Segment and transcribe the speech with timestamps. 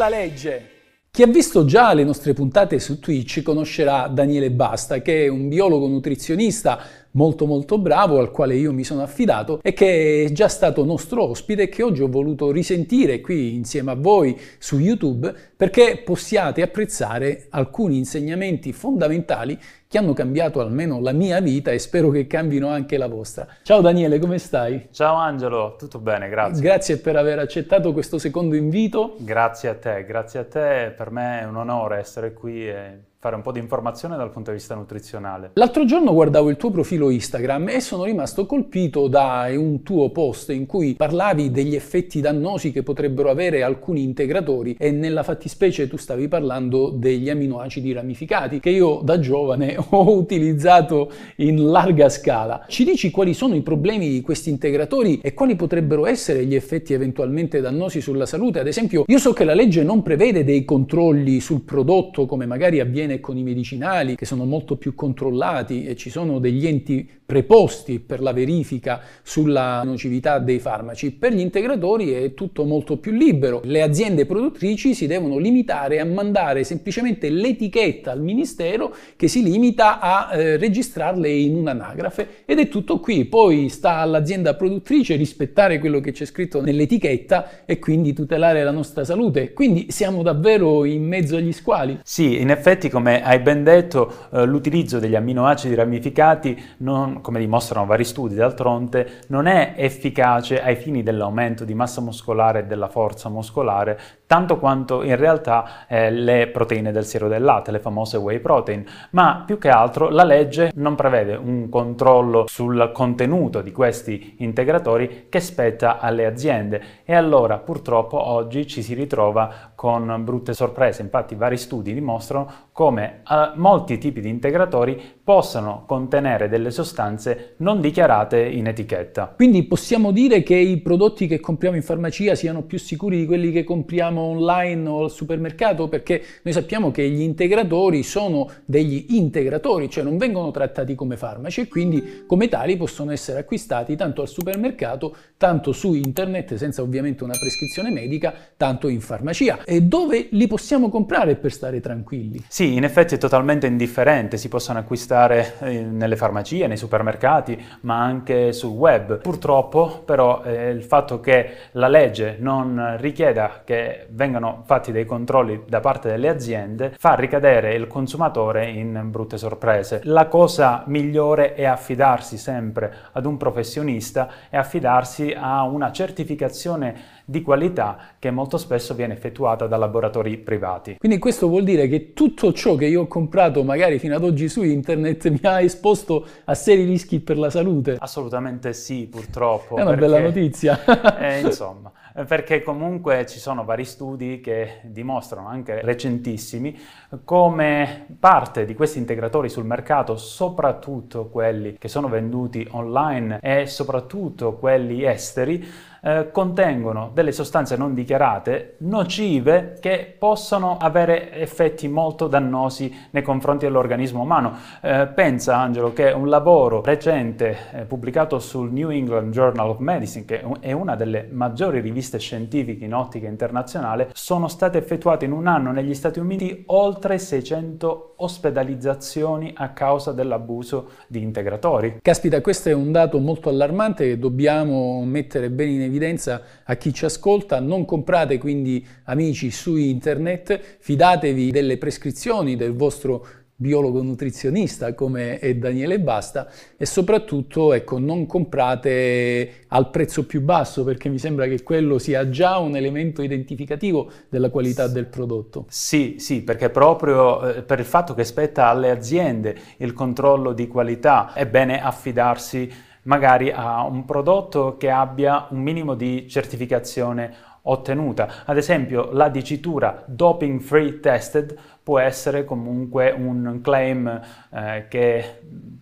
[0.00, 0.70] la legge.
[1.10, 5.48] Chi ha visto già le nostre puntate su Twitch conoscerà Daniele Basta, che è un
[5.48, 6.80] biologo nutrizionista
[7.12, 11.24] molto molto bravo al quale io mi sono affidato e che è già stato nostro
[11.24, 16.62] ospite e che oggi ho voluto risentire qui insieme a voi su YouTube perché possiate
[16.62, 22.68] apprezzare alcuni insegnamenti fondamentali che hanno cambiato almeno la mia vita e spero che cambino
[22.68, 23.46] anche la vostra.
[23.64, 24.86] Ciao Daniele, come stai?
[24.92, 26.62] Ciao Angelo, tutto bene, grazie.
[26.62, 29.16] Grazie per aver accettato questo secondo invito.
[29.18, 33.36] Grazie a te, grazie a te, per me è un onore essere qui e fare
[33.36, 35.50] un po' di informazione dal punto di vista nutrizionale.
[35.52, 40.48] L'altro giorno guardavo il tuo profilo Instagram e sono rimasto colpito da un tuo post
[40.48, 45.98] in cui parlavi degli effetti dannosi che potrebbero avere alcuni integratori e nella fattispecie tu
[45.98, 52.64] stavi parlando degli aminoacidi ramificati che io da giovane ho utilizzato in larga scala.
[52.68, 56.94] Ci dici quali sono i problemi di questi integratori e quali potrebbero essere gli effetti
[56.94, 58.60] eventualmente dannosi sulla salute?
[58.60, 62.80] Ad esempio, io so che la legge non prevede dei controlli sul prodotto come magari
[62.80, 67.08] avviene avviene con i medicinali che sono molto più controllati e ci sono degli enti
[67.30, 71.12] preposti per la verifica sulla nocività dei farmaci.
[71.12, 73.60] Per gli integratori è tutto molto più libero.
[73.62, 80.00] Le aziende produttrici si devono limitare a mandare semplicemente l'etichetta al ministero che si limita
[80.00, 83.24] a eh, registrarle in un'anagrafe ed è tutto qui.
[83.26, 89.04] Poi sta all'azienda produttrice rispettare quello che c'è scritto nell'etichetta e quindi tutelare la nostra
[89.04, 89.52] salute.
[89.52, 92.00] Quindi siamo davvero in mezzo agli squali.
[92.02, 97.86] Sì, in effetti come hai ben detto, eh, l'utilizzo degli amminoacidi ramificati, non, come dimostrano
[97.86, 103.28] vari studi d'altronde, non è efficace ai fini dell'aumento di massa muscolare e della forza
[103.28, 108.38] muscolare, tanto quanto in realtà eh, le proteine del siero del latte, le famose whey
[108.38, 114.36] protein, ma più che altro la legge non prevede un controllo sul contenuto di questi
[114.38, 116.82] integratori che spetta alle aziende.
[117.04, 123.20] E allora purtroppo oggi ci si ritrova con brutte sorprese, infatti vari studi dimostrano come
[123.30, 129.34] eh, molti tipi di integratori possano contenere delle sostanze non dichiarate in etichetta.
[129.36, 133.52] Quindi possiamo dire che i prodotti che compriamo in farmacia siano più sicuri di quelli
[133.52, 139.90] che compriamo online o al supermercato perché noi sappiamo che gli integratori sono degli integratori,
[139.90, 144.28] cioè non vengono trattati come farmaci e quindi come tali possono essere acquistati tanto al
[144.28, 149.64] supermercato, tanto su internet senza ovviamente una prescrizione medica, tanto in farmacia.
[149.64, 152.42] E dove li possiamo comprare per stare tranquilli?
[152.48, 158.00] Sì, in effetti è totalmente indifferente, si possono acquistare eh, nelle farmacie, nei supermercati, ma
[158.00, 159.20] anche sul web.
[159.20, 165.62] Purtroppo però eh, il fatto che la legge non richieda che vengano fatti dei controlli
[165.66, 170.00] da parte delle aziende fa ricadere il consumatore in brutte sorprese.
[170.04, 177.42] La cosa migliore è affidarsi sempre ad un professionista e affidarsi a una certificazione di
[177.42, 180.96] qualità che molto spesso viene effettuata da laboratori privati.
[180.98, 184.48] Quindi questo vuol dire che tutto ciò che io ho comprato magari fino ad oggi
[184.48, 187.96] su internet mi ha esposto a seri rischi per la salute?
[188.00, 189.76] Assolutamente sì, purtroppo.
[189.76, 190.80] È una perché, bella notizia.
[191.18, 191.92] eh, insomma,
[192.26, 196.76] perché comunque ci sono vari studi che dimostrano, anche recentissimi,
[197.24, 204.54] come parte di questi integratori sul mercato, soprattutto quelli che sono venduti online e soprattutto
[204.54, 205.64] quelli esteri,
[206.02, 213.66] eh, contengono delle sostanze non dichiarate nocive che possono avere effetti molto dannosi nei confronti
[213.66, 214.56] dell'organismo umano.
[214.80, 220.24] Eh, pensa Angelo che un lavoro recente eh, pubblicato sul New England Journal of Medicine,
[220.24, 225.46] che è una delle maggiori riviste scientifiche in ottica internazionale, sono state effettuate in un
[225.46, 231.98] anno negli Stati Uniti oltre 600 ospedalizzazioni a causa dell'abuso di integratori.
[232.02, 236.74] Caspita, questo è un dato molto allarmante che dobbiamo mettere bene in evidenza evidenza a
[236.76, 243.26] chi ci ascolta, non comprate quindi amici su internet, fidatevi delle prescrizioni del vostro
[243.60, 246.48] biologo nutrizionista come è Daniele Basta.
[246.78, 252.30] E soprattutto ecco, non comprate al prezzo più basso perché mi sembra che quello sia
[252.30, 255.66] già un elemento identificativo della qualità del prodotto.
[255.68, 260.66] Sì, sì, perché proprio eh, per il fatto che spetta alle aziende il controllo di
[260.66, 268.44] qualità è bene affidarsi magari a un prodotto che abbia un minimo di certificazione ottenuta.
[268.44, 274.20] Ad esempio la dicitura doping free tested può essere comunque un claim
[274.50, 275.40] eh, che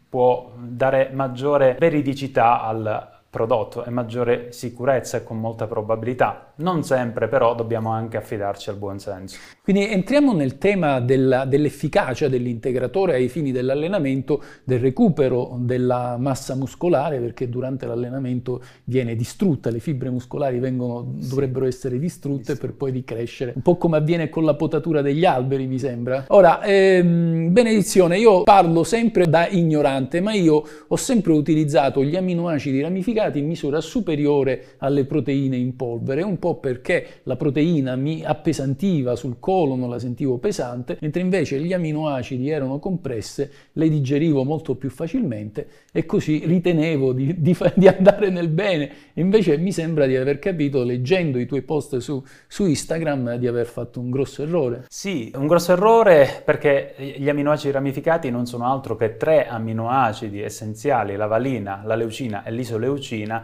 [0.09, 6.55] può dare maggiore veridicità al prodotto e maggiore sicurezza con molta probabilità.
[6.57, 9.39] Non sempre però dobbiamo anche affidarci al buon senso.
[9.63, 17.21] Quindi entriamo nel tema della, dell'efficacia dell'integratore ai fini dell'allenamento, del recupero della massa muscolare,
[17.21, 23.53] perché durante l'allenamento viene distrutta, le fibre muscolari vengono, dovrebbero essere distrutte per poi ricrescere,
[23.55, 26.25] un po' come avviene con la potatura degli alberi, mi sembra.
[26.29, 32.81] Ora, ehm, benedizione, io parlo sempre da ignorante, ma io ho sempre utilizzato gli aminoacidi
[32.81, 39.17] ramificati in misura superiore alle proteine in polvere, un po' perché la proteina mi appesantiva
[39.17, 44.91] sul colon, la sentivo pesante, mentre invece gli aminoacidi erano compresse, le digerivo molto più
[44.91, 48.91] facilmente e così ritenevo di, di, di andare nel bene.
[49.15, 53.67] Invece mi sembra di aver capito, leggendo i tuoi post su, su Instagram, di aver
[53.67, 54.85] fatto un grosso errore.
[54.89, 61.17] Sì, un grosso errore perché gli aminoacidi ramificati non sono altro che tre aminoacidi essenziali,
[61.17, 62.87] la valina, la leucina e l'isoleucina,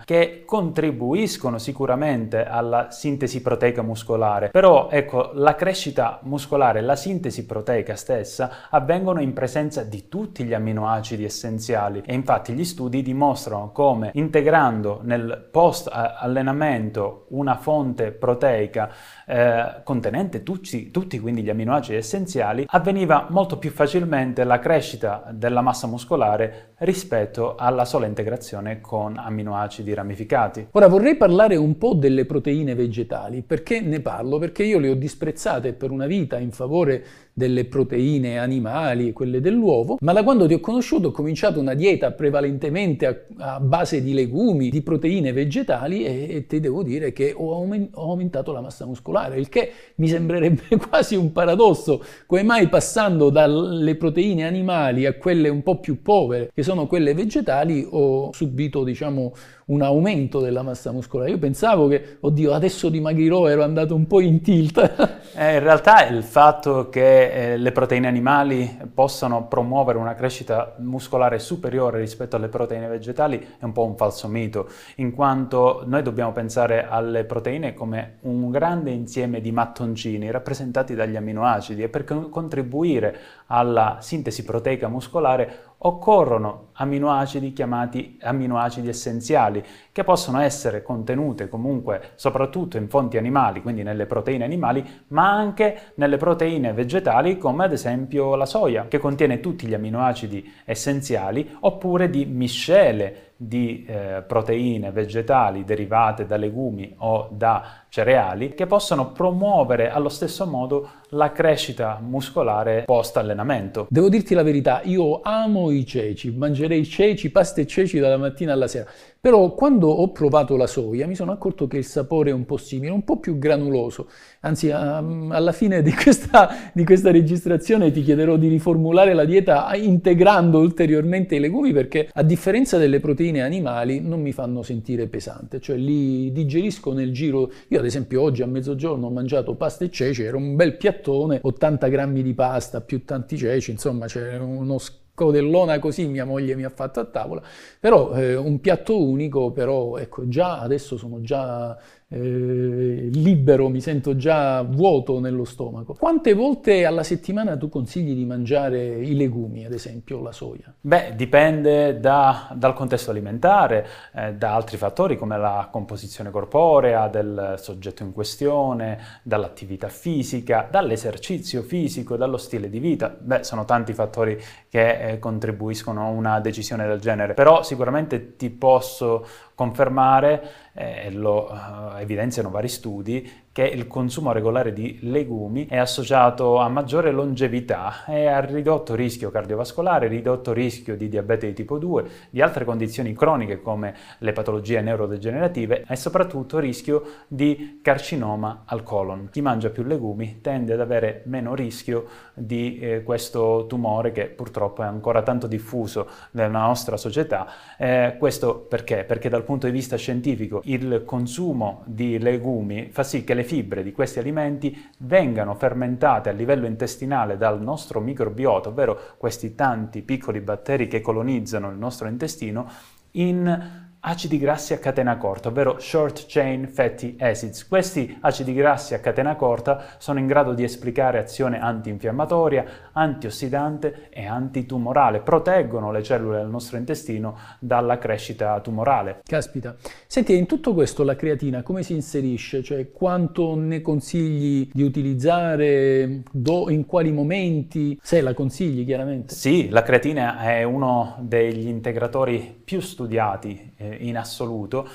[0.05, 4.51] che contribuiscono sicuramente alla sintesi proteica muscolare.
[4.51, 10.55] Però ecco, la crescita muscolare la sintesi proteica stessa avvengono in presenza di tutti gli
[10.55, 18.91] aminoacidi essenziali e infatti gli studi dimostrano come integrando nel post allenamento una fonte proteica
[19.27, 25.61] eh, contenente tutti, tutti quindi gli aminoacidi essenziali avveniva molto più facilmente la crescita della
[25.61, 29.54] massa muscolare rispetto alla sola integrazione con aminoacidi
[29.95, 30.69] ramificati.
[30.73, 34.39] Ora vorrei parlare un po' delle proteine vegetali, perché ne parlo?
[34.39, 37.05] Perché io le ho disprezzate per una vita in favore
[37.37, 42.13] delle proteine animali, quelle dell'uovo, ma da quando ti ho conosciuto ho cominciato una dieta
[42.13, 47.35] prevalentemente a, a base di legumi, di proteine vegetali e, e ti devo dire che
[47.37, 52.45] ho, aument- ho, aumentato la massa muscolare, il che mi sembrerebbe quasi un paradosso, come
[52.45, 57.85] mai passando dalle proteine animali a quelle un po' più povere, che sono quelle vegetali,
[57.91, 59.33] ho subito diciamo
[59.67, 61.31] un aumento della massa muscolare.
[61.31, 64.79] Io pensavo che, oddio, adesso dimagrirò, ero andato un po' in tilt.
[65.35, 71.39] eh, in realtà il fatto che eh, le proteine animali possano promuovere una crescita muscolare
[71.39, 76.33] superiore rispetto alle proteine vegetali è un po' un falso mito, in quanto noi dobbiamo
[76.33, 83.17] pensare alle proteine come un grande insieme di mattoncini rappresentati dagli aminoacidi e per contribuire
[83.47, 92.77] alla sintesi proteica muscolare occorrono aminoacidi chiamati aminoacidi essenziali, che possono essere contenute comunque soprattutto
[92.77, 98.35] in fonti animali, quindi nelle proteine animali, ma anche nelle proteine vegetali come ad esempio
[98.35, 105.65] la soia, che contiene tutti gli aminoacidi essenziali, oppure di miscele di eh, proteine vegetali
[105.65, 112.85] derivate da legumi o da cereali che possono promuovere allo stesso modo la crescita muscolare
[112.85, 113.87] post allenamento.
[113.91, 118.53] Devo dirti la verità, io amo i ceci, mangerei ceci, pasta e ceci dalla mattina
[118.53, 118.87] alla sera.
[119.25, 122.59] Però quando ho provato la soia mi sono accorto che il sapore è un po'
[122.59, 124.11] simile, un po' più granuloso.
[124.41, 129.75] Anzi, um, alla fine di questa, di questa, registrazione ti chiederò di riformulare la dieta
[129.77, 135.59] integrando ulteriormente i legumi perché a differenza delle proteine animali non mi fanno sentire pesante,
[135.59, 137.51] cioè li digerisco nel giro.
[137.69, 141.39] Io ad esempio oggi a mezzogiorno ho mangiato pasta e ceci, era un bel piattone,
[141.41, 146.57] 80 grammi di pasta più tanti ceci, insomma c'è uno scambio codellona così mia moglie
[146.57, 147.43] mi ha fatto a tavola,
[147.79, 151.79] però eh, un piatto unico, però ecco già adesso sono già
[152.09, 155.95] eh, libero, mi sento già vuoto nello stomaco.
[155.95, 160.75] Quante volte alla settimana tu consigli di mangiare i legumi, ad esempio la soia?
[160.81, 167.55] Beh, dipende da, dal contesto alimentare, eh, da altri fattori come la composizione corporea del
[167.57, 173.17] soggetto in questione, dall'attività fisica, dall'esercizio fisico, dallo stile di vita.
[173.19, 174.39] Beh, sono tanti fattori
[174.69, 181.51] che eh, contribuiscono a una decisione del genere, però sicuramente ti posso confermare, eh, lo
[181.51, 188.05] eh, evidenziano vari studi, che il consumo regolare di legumi è associato a maggiore longevità
[188.05, 193.13] e a ridotto rischio cardiovascolare, ridotto rischio di diabete di tipo 2, di altre condizioni
[193.13, 199.29] croniche come le patologie neurodegenerative e soprattutto rischio di carcinoma al colon.
[199.31, 204.83] Chi mangia più legumi tende ad avere meno rischio di eh, questo tumore che purtroppo
[204.83, 207.47] è ancora tanto diffuso nella nostra società.
[207.79, 209.05] Eh, questo perché?
[209.05, 213.83] Perché dal punto di vista scientifico il consumo di legumi fa sì che le fibre
[213.83, 220.41] di questi alimenti vengano fermentate a livello intestinale dal nostro microbiota, ovvero questi tanti piccoli
[220.41, 222.69] batteri che colonizzano il nostro intestino,
[223.13, 227.67] in acidi grassi a catena corta, ovvero short chain fatty acids.
[227.67, 234.27] Questi acidi grassi a catena corta sono in grado di esplicare azione antinfiammatoria, antiossidante e
[234.27, 239.21] antitumorale, proteggono le cellule del nostro intestino dalla crescita tumorale.
[239.25, 239.75] Caspita.
[240.07, 242.63] Senti, in tutto questo la creatina come si inserisce?
[242.63, 247.99] Cioè quanto ne consigli di utilizzare, do, in quali momenti?
[248.03, 249.35] Se la consigli chiaramente.
[249.35, 254.89] Sì, la creatina è uno degli integratori più studiati eh, in assoluto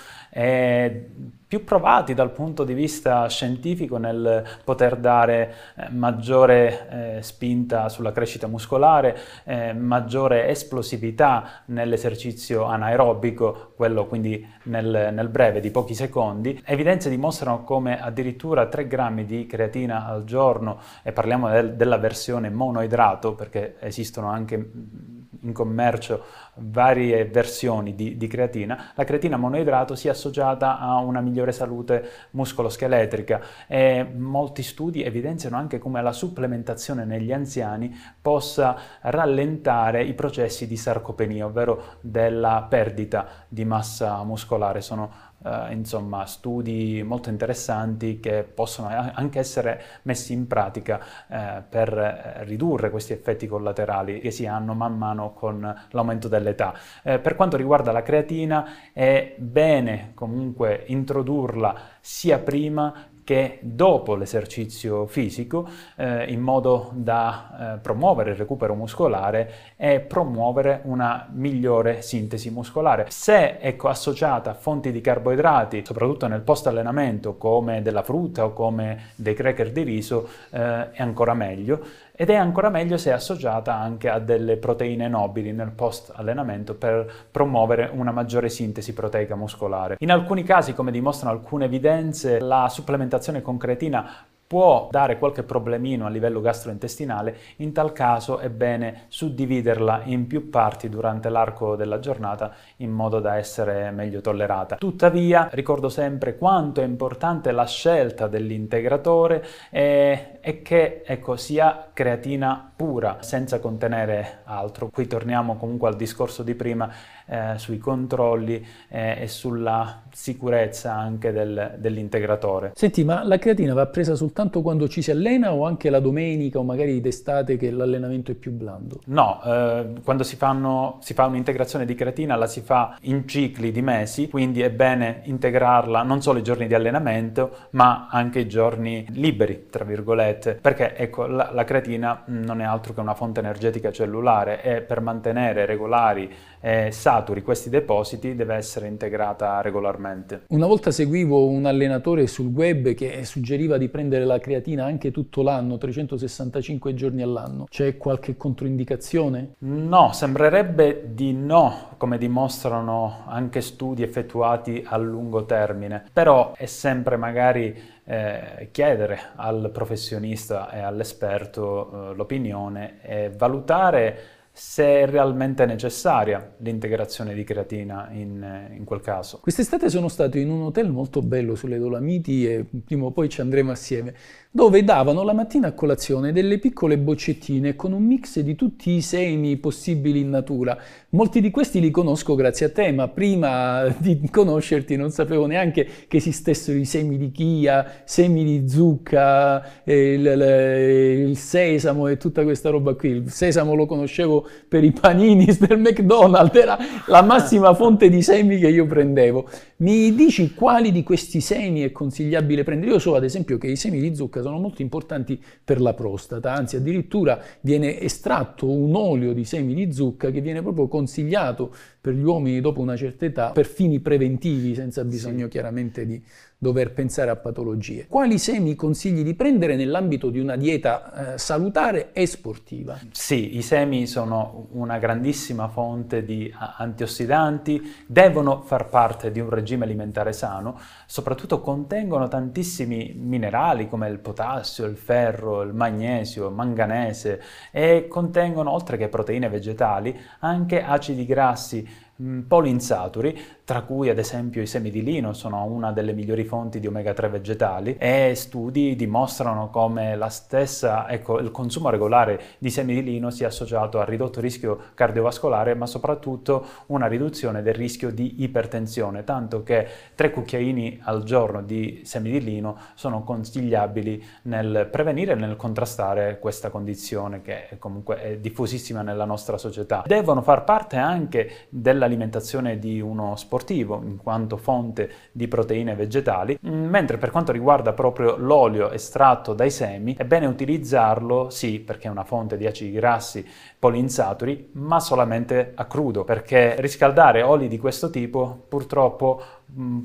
[1.49, 8.11] più provati dal punto di vista scientifico nel poter dare eh, maggiore eh, spinta sulla
[8.11, 16.61] crescita muscolare, eh, maggiore esplosività nell'esercizio anaerobico, quello quindi nel, nel, breve di pochi secondi.
[16.63, 22.51] Evidenze dimostrano come addirittura 3 grammi di creatina al giorno, e parliamo del, della versione
[22.51, 26.23] monoidrato perché esistono anche in commercio
[26.55, 33.41] varie versioni di, di, creatina, la creatina monoidrato sia associata a una migliore salute muscoloscheletrica
[33.67, 40.77] e molti studi evidenziano anche come la supplementazione negli anziani possa rallentare i processi di
[40.77, 44.81] sarcopenia, ovvero della perdita di massa muscolare.
[44.81, 52.43] Sono Uh, insomma, studi molto interessanti che possono anche essere messi in pratica uh, per
[52.43, 56.73] ridurre questi effetti collaterali che si hanno man mano con l'aumento dell'età.
[57.03, 62.93] Uh, per quanto riguarda la creatina, è bene comunque introdurla sia prima
[63.29, 70.81] che dopo l'esercizio fisico eh, in modo da eh, promuovere il recupero muscolare e promuovere
[70.85, 73.05] una migliore sintesi muscolare.
[73.09, 78.53] Se ecco, associata a fonti di carboidrati, soprattutto nel post allenamento come della frutta o
[78.53, 83.73] come dei cracker di riso, eh, è ancora meglio ed è ancora meglio se associata
[83.73, 89.95] anche a delle proteine nobili nel post allenamento per promuovere una maggiore sintesi proteica muscolare.
[89.99, 96.07] In alcuni casi, come dimostrano alcune evidenze, la supplementazione con creatina può dare qualche problemino
[96.07, 101.99] a livello gastrointestinale, in tal caso è bene suddividerla in più parti durante l'arco della
[101.99, 104.77] giornata in modo da essere meglio tollerata.
[104.77, 112.68] Tuttavia ricordo sempre quanto è importante la scelta dell'integratore e, e che ecco, sia creatina
[112.79, 114.87] pura senza contenere altro.
[114.87, 116.89] Qui torniamo comunque al discorso di prima
[117.25, 122.71] eh, sui controlli eh, e sulla sicurezza anche del, dell'integratore.
[122.75, 126.59] Senti, ma la creatina va presa soltanto quando ci si allena o anche la domenica
[126.59, 129.01] o magari d'estate che l'allenamento è più blando?
[129.07, 133.73] No, eh, quando si, fanno, si fa un'integrazione di creatina la si fa in cicli
[133.73, 138.47] di mesi, quindi è bene integrarla non solo i giorni di allenamento, ma anche i
[138.47, 143.39] giorni liberi, tra virgolette, perché ecco, la, la creatina non è altro che una fonte
[143.39, 150.43] energetica cellulare e per mantenere regolari e saturi questi depositi deve essere integrata regolarmente.
[150.49, 155.41] Una volta seguivo un allenatore sul web che suggeriva di prendere la creatina anche tutto
[155.41, 157.65] l'anno, 365 giorni all'anno.
[157.69, 159.55] C'è qualche controindicazione?
[159.59, 167.17] No, sembrerebbe di no, come dimostrano anche studi effettuati a lungo termine, però è sempre
[167.17, 176.55] magari eh, chiedere al professionista e all'esperto eh, l'opinione e valutare se è realmente necessaria
[176.57, 179.39] l'integrazione di creatina in, in, quel caso.
[179.39, 183.39] Quest'estate sono stato in un hotel molto bello sulle Dolomiti e prima o poi ci
[183.39, 184.13] andremo assieme
[184.51, 189.01] dove davano la mattina a colazione delle piccole boccettine con un mix di tutti i
[189.01, 190.75] semi possibili in natura.
[191.09, 195.87] Molti di questi li conosco grazie a te, ma prima di conoscerti non sapevo neanche
[196.07, 202.17] che esistessero i semi di chia, semi di zucca, eh, il, il, il sesamo e
[202.17, 203.09] tutta questa roba qui.
[203.09, 206.75] Il sesamo lo conoscevo per i panini del McDonald's, era
[207.05, 209.47] la massima fonte di semi che io prendevo.
[209.77, 212.93] Mi dici quali di questi semi è consigliabile prendere?
[212.93, 216.53] Io so ad esempio che i semi di zucca sono molto importanti per la prostata,
[216.53, 222.13] anzi addirittura viene estratto un olio di semi di zucca che viene proprio consigliato per
[222.13, 225.49] gli uomini dopo una certa età per fini preventivi, senza bisogno sì.
[225.49, 226.21] chiaramente di
[226.61, 228.05] dover pensare a patologie.
[228.07, 232.99] Quali semi consigli di prendere nell'ambito di una dieta eh, salutare e sportiva?
[233.11, 239.85] Sì, i semi sono una grandissima fonte di antiossidanti, devono far parte di un regime
[239.85, 247.41] alimentare sano, soprattutto contengono tantissimi minerali come il potassio, il ferro, il magnesio, il manganese
[247.71, 252.07] e contengono oltre che proteine vegetali anche acidi grassi
[252.47, 256.87] polinsaturi, tra cui ad esempio i semi di lino sono una delle migliori fonti di
[256.87, 262.93] omega 3 vegetali e studi dimostrano come la stessa, ecco, il consumo regolare di semi
[262.93, 268.43] di lino sia associato al ridotto rischio cardiovascolare, ma soprattutto una riduzione del rischio di
[268.43, 275.33] ipertensione, tanto che tre cucchiaini al giorno di semi di lino sono consigliabili nel prevenire
[275.33, 280.03] e nel contrastare questa condizione che comunque è diffusissima nella nostra società.
[280.05, 281.67] Devono far parte anche
[282.09, 287.93] dell'alimentazione di uno sportivo in quanto fonte di proteine vegetali, mm, mentre per quanto riguarda
[287.93, 292.91] proprio l'olio estratto dai semi è bene utilizzarlo sì perché è una fonte di acidi
[292.91, 293.45] grassi
[293.77, 299.41] polinsaturi, ma solamente a crudo, perché riscaldare oli di questo tipo purtroppo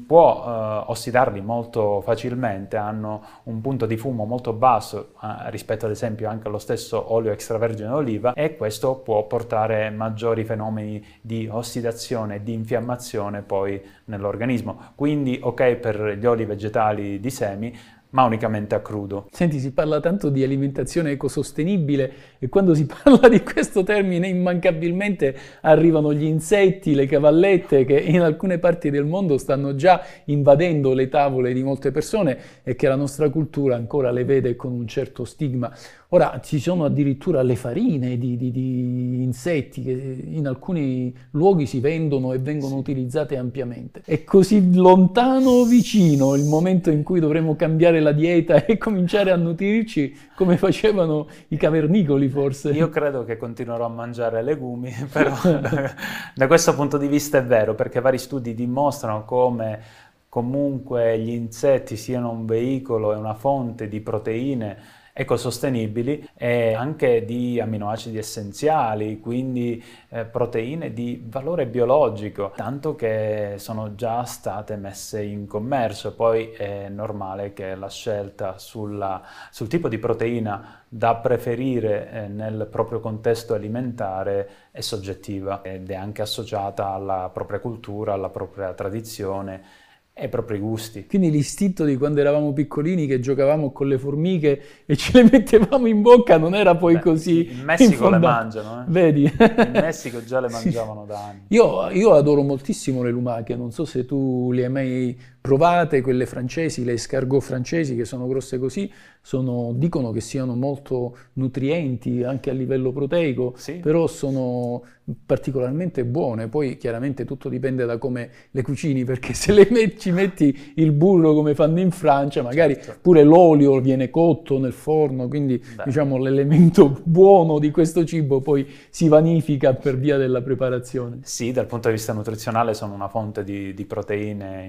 [0.06, 5.92] può eh, ossidarli molto facilmente, hanno un punto di fumo molto basso eh, rispetto ad
[5.92, 12.36] esempio anche allo stesso olio extravergine d'oliva e questo può portare maggiori fenomeni di ossidazione
[12.36, 14.92] e di infiammazione poi nell'organismo.
[14.94, 17.76] Quindi ok per gli oli vegetali di semi,
[18.14, 19.26] ma unicamente a crudo.
[19.30, 25.36] Senti, si parla tanto di alimentazione ecosostenibile e quando si parla di questo termine immancabilmente
[25.62, 31.08] arrivano gli insetti, le cavallette che in alcune parti del mondo stanno già invadendo le
[31.08, 35.24] tavole di molte persone e che la nostra cultura ancora le vede con un certo
[35.24, 35.72] stigma.
[36.14, 41.80] Ora ci sono addirittura le farine di, di, di insetti che in alcuni luoghi si
[41.80, 42.78] vendono e vengono sì.
[42.78, 44.02] utilizzate ampiamente.
[44.04, 49.32] È così lontano o vicino il momento in cui dovremo cambiare la dieta e cominciare
[49.32, 52.70] a nutrirci come facevano i cavernicoli forse?
[52.70, 55.34] Io credo che continuerò a mangiare legumi, però
[56.32, 59.80] da questo punto di vista è vero, perché vari studi dimostrano come
[60.28, 67.60] comunque gli insetti siano un veicolo e una fonte di proteine ecosostenibili e anche di
[67.60, 75.46] amminoacidi essenziali, quindi eh, proteine di valore biologico, tanto che sono già state messe in
[75.46, 76.14] commercio.
[76.14, 82.66] Poi è normale che la scelta sulla, sul tipo di proteina da preferire eh, nel
[82.68, 89.82] proprio contesto alimentare è soggettiva ed è anche associata alla propria cultura, alla propria tradizione
[90.16, 91.06] ai propri gusti.
[91.06, 95.88] Quindi l'istinto di quando eravamo piccolini che giocavamo con le formiche e ce le mettevamo
[95.88, 97.50] in bocca non era poi Beh, così.
[97.50, 98.84] In Messico le mangiano, eh?
[98.86, 99.24] Vedi?
[99.24, 101.08] In Messico già le mangiavano sì.
[101.08, 101.40] da anni.
[101.48, 106.24] Io, io, adoro moltissimo le lumache, non so se tu le hai mai provate, quelle
[106.24, 112.48] francesi, le escargot francesi che sono grosse così, sono, dicono che siano molto nutrienti anche
[112.48, 113.74] a livello proteico, sì.
[113.74, 114.82] però sono
[115.26, 116.48] particolarmente buone.
[116.48, 120.92] Poi chiaramente tutto dipende da come le cucini, perché se le met- ci metti il
[120.92, 122.98] burro come fanno in Francia, magari certo.
[123.02, 125.84] pure l'olio viene cotto nel forno, quindi Beh.
[125.84, 131.18] diciamo l'elemento buono di questo cibo poi si vanifica per via della preparazione.
[131.22, 134.66] Sì, dal punto di vista nutrizionale sono una fonte di, di proteine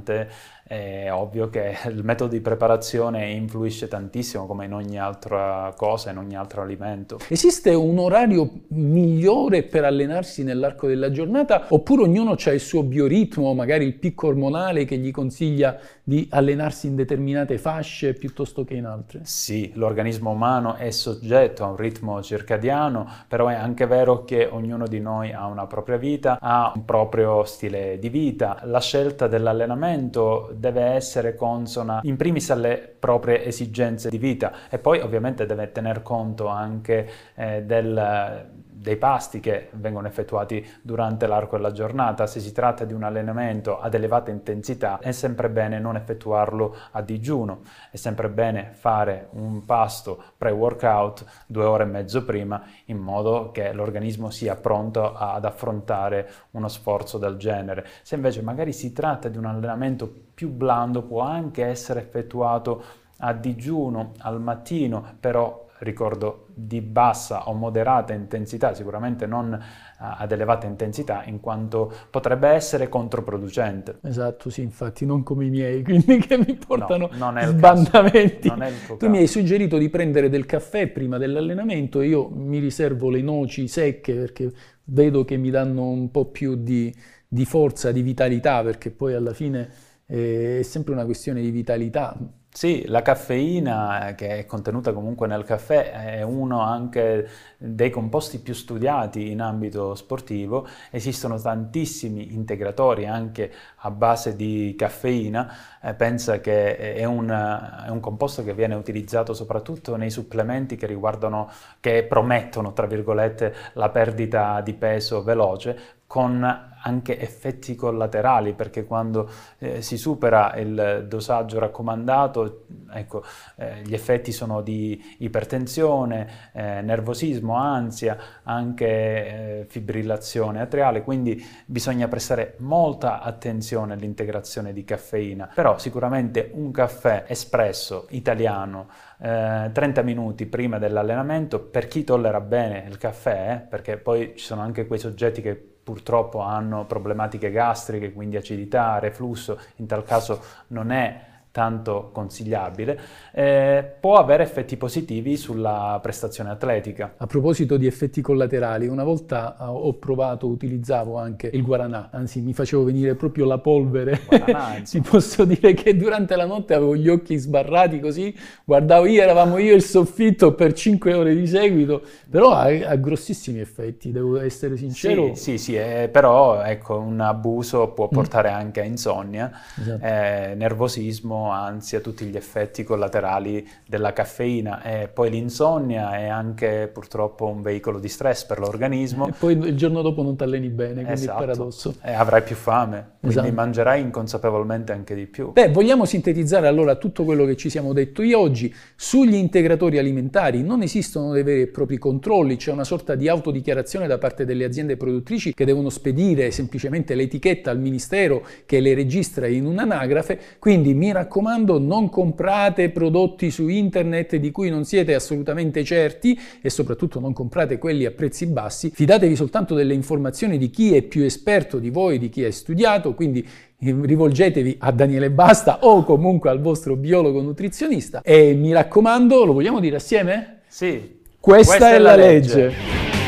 [0.00, 0.28] importante
[0.70, 6.18] è ovvio che il metodo di preparazione influisce tantissimo come in ogni altra cosa, in
[6.18, 7.18] ogni altro alimento.
[7.26, 13.52] Esiste un orario migliore per allenarsi nell'arco della giornata oppure ognuno ha il suo bioritmo,
[13.52, 18.84] magari il picco ormonale che gli consiglia di allenarsi in determinate fasce piuttosto che in
[18.84, 19.20] altre?
[19.24, 24.86] Sì, l'organismo umano è soggetto a un ritmo circadiano, però è anche vero che ognuno
[24.86, 28.60] di noi ha una propria vita, ha un proprio stile di vita.
[28.64, 35.00] La scelta dell'allenamento deve essere consona in primis alle proprie esigenze di vita e poi
[35.00, 38.48] ovviamente deve tener conto anche eh, del
[38.80, 42.26] dei pasti che vengono effettuati durante l'arco della giornata.
[42.26, 47.02] Se si tratta di un allenamento ad elevata intensità, è sempre bene non effettuarlo a
[47.02, 53.50] digiuno, è sempre bene fare un pasto pre-workout due ore e mezzo prima, in modo
[53.50, 57.86] che l'organismo sia pronto ad affrontare uno sforzo del genere.
[58.00, 62.82] Se invece magari si tratta di un allenamento più blando, può anche essere effettuato
[63.18, 69.58] a digiuno al mattino, però ricordo di bassa o moderata intensità, sicuramente non uh,
[69.96, 73.98] ad elevata intensità, in quanto potrebbe essere controproducente.
[74.02, 78.52] Esatto, sì, infatti non come i miei, quindi che mi portano no, sbandamenti.
[78.98, 83.68] tu mi hai suggerito di prendere del caffè prima dell'allenamento, io mi riservo le noci
[83.68, 84.52] secche perché
[84.84, 86.94] vedo che mi danno un po' più di,
[87.26, 89.68] di forza, di vitalità, perché poi alla fine
[90.06, 92.18] eh, è sempre una questione di vitalità
[92.52, 98.40] sì, la caffeina eh, che è contenuta comunque nel caffè è uno anche dei composti
[98.40, 100.66] più studiati in ambito sportivo.
[100.90, 105.54] Esistono tantissimi integratori anche a base di caffeina.
[105.80, 110.86] Eh, pensa che è un, è un, composto che viene utilizzato soprattutto nei supplementi che
[110.86, 118.84] riguardano, che promettono, tra virgolette, la perdita di peso veloce con anche effetti collaterali, perché
[118.84, 123.22] quando eh, si supera il dosaggio raccomandato, ecco,
[123.54, 132.08] eh, gli effetti sono di ipertensione, eh, nervosismo, ansia, anche eh, fibrillazione atriale, quindi bisogna
[132.08, 135.48] prestare molta attenzione all'integrazione di caffeina.
[135.54, 142.84] Però sicuramente un caffè espresso italiano 30 eh, minuti prima dell'allenamento, per chi tollera bene
[142.88, 148.12] il caffè, eh, perché poi ci sono anche quei soggetti che purtroppo hanno problematiche gastriche,
[148.12, 152.98] quindi acidità, reflusso, in tal caso non è tanto consigliabile,
[153.32, 157.14] eh, può avere effetti positivi sulla prestazione atletica.
[157.16, 162.40] A proposito di effetti collaterali, una volta eh, ho provato, utilizzavo anche il guaranà, anzi
[162.40, 164.20] mi facevo venire proprio la polvere.
[164.26, 168.34] Guaranà, Ti posso dire che durante la notte avevo gli occhi sbarrati così,
[168.64, 173.60] guardavo io, eravamo io il soffitto per 5 ore di seguito, però ha, ha grossissimi
[173.60, 175.34] effetti, devo essere sincero.
[175.34, 178.14] Sì, sì, sì eh, però ecco, un abuso può mm.
[178.14, 178.54] portare mm.
[178.54, 180.04] anche a insonnia, esatto.
[180.04, 187.46] eh, nervosismo, ansia, tutti gli effetti collaterali della caffeina e poi l'insonnia è anche purtroppo
[187.46, 189.28] un veicolo di stress per l'organismo.
[189.28, 191.38] E poi il giorno dopo non ti alleni bene, quindi esatto.
[191.38, 191.94] paradosso.
[192.02, 193.54] E avrai più fame, quindi esatto.
[193.54, 195.52] mangerai inconsapevolmente anche di più.
[195.52, 198.74] Beh, vogliamo sintetizzare allora tutto quello che ci siamo detti oggi.
[198.96, 204.06] Sugli integratori alimentari non esistono dei veri e propri controlli, c'è una sorta di autodichiarazione
[204.06, 209.46] da parte delle aziende produttrici che devono spedire semplicemente l'etichetta al ministero che le registra
[209.46, 215.14] in un'anagrafe, quindi mi raccomando raccomando non comprate prodotti su internet di cui non siete
[215.14, 220.70] assolutamente certi e soprattutto non comprate quelli a prezzi bassi, fidatevi soltanto delle informazioni di
[220.70, 223.46] chi è più esperto di voi, di chi ha studiato, quindi
[223.78, 229.78] rivolgetevi a Daniele Basta o comunque al vostro biologo nutrizionista e mi raccomando, lo vogliamo
[229.78, 230.62] dire assieme?
[230.66, 231.18] Sì.
[231.38, 232.64] Questa, Questa è, è, la legge.
[232.64, 233.19] legge.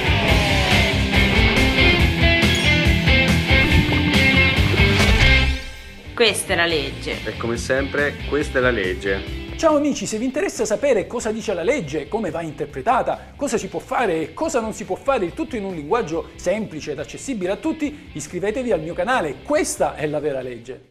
[6.15, 7.25] Questa è la legge.
[7.25, 9.41] E come sempre, questa è la legge.
[9.57, 13.69] Ciao amici, se vi interessa sapere cosa dice la legge, come va interpretata, cosa si
[13.69, 16.99] può fare e cosa non si può fare, il tutto in un linguaggio semplice ed
[16.99, 19.37] accessibile a tutti, iscrivetevi al mio canale.
[19.43, 20.91] Questa è la vera legge.